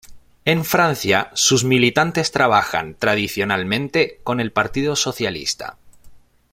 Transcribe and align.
En 0.45 0.65
Francia, 0.65 1.29
sus 1.35 1.63
militantes 1.63 2.31
trabajan, 2.31 2.95
tradicionalmente, 2.95 4.19
con 4.23 4.39
el 4.39 4.51
Partido 4.51 4.95
Socialista. 4.95 5.77